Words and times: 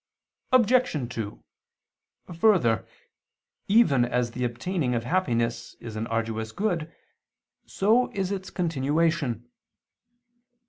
Obj. 0.51 1.09
2: 1.13 1.43
Further, 2.39 2.87
even 3.67 4.03
as 4.03 4.31
the 4.31 4.43
obtaining 4.43 4.95
of 4.95 5.03
happiness 5.03 5.75
is 5.79 5.95
an 5.95 6.07
arduous 6.07 6.51
good, 6.51 6.91
so 7.67 8.09
is 8.11 8.31
its 8.31 8.49
continuation. 8.49 9.47